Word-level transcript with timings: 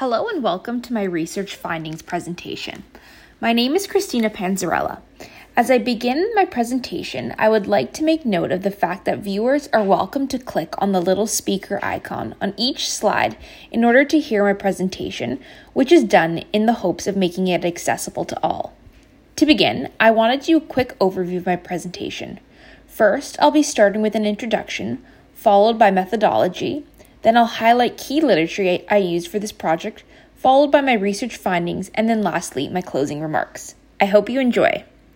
Hello 0.00 0.28
and 0.28 0.42
welcome 0.42 0.82
to 0.82 0.92
my 0.92 1.04
research 1.04 1.56
findings 1.56 2.02
presentation. 2.02 2.84
My 3.40 3.54
name 3.54 3.74
is 3.74 3.86
Christina 3.86 4.28
Panzarella. 4.28 5.00
As 5.56 5.70
I 5.70 5.78
begin 5.78 6.32
my 6.34 6.44
presentation, 6.44 7.34
I 7.38 7.48
would 7.48 7.66
like 7.66 7.94
to 7.94 8.04
make 8.04 8.26
note 8.26 8.52
of 8.52 8.60
the 8.60 8.70
fact 8.70 9.06
that 9.06 9.20
viewers 9.20 9.70
are 9.72 9.82
welcome 9.82 10.28
to 10.28 10.38
click 10.38 10.74
on 10.76 10.92
the 10.92 11.00
little 11.00 11.26
speaker 11.26 11.80
icon 11.82 12.34
on 12.42 12.52
each 12.58 12.92
slide 12.92 13.38
in 13.70 13.86
order 13.86 14.04
to 14.04 14.20
hear 14.20 14.44
my 14.44 14.52
presentation, 14.52 15.40
which 15.72 15.90
is 15.90 16.04
done 16.04 16.44
in 16.52 16.66
the 16.66 16.84
hopes 16.84 17.06
of 17.06 17.16
making 17.16 17.48
it 17.48 17.64
accessible 17.64 18.26
to 18.26 18.38
all. 18.42 18.74
To 19.36 19.46
begin, 19.46 19.90
I 19.98 20.10
wanted 20.10 20.42
to 20.42 20.46
do 20.46 20.56
a 20.58 20.60
quick 20.60 20.94
overview 20.98 21.38
of 21.38 21.46
my 21.46 21.56
presentation. 21.56 22.38
First, 22.86 23.38
I'll 23.40 23.50
be 23.50 23.62
starting 23.62 24.02
with 24.02 24.14
an 24.14 24.26
introduction, 24.26 25.02
followed 25.32 25.78
by 25.78 25.90
methodology, 25.90 26.84
then 27.26 27.36
I'll 27.36 27.46
highlight 27.46 27.98
key 27.98 28.20
literature 28.20 28.78
I 28.88 28.98
used 28.98 29.26
for 29.26 29.40
this 29.40 29.50
project, 29.50 30.04
followed 30.36 30.70
by 30.70 30.80
my 30.80 30.92
research 30.92 31.36
findings, 31.36 31.90
and 31.92 32.08
then 32.08 32.22
lastly, 32.22 32.68
my 32.68 32.80
closing 32.80 33.20
remarks. 33.20 33.74
I 34.00 34.04
hope 34.04 34.28
you 34.28 34.38
enjoy. 34.38 34.84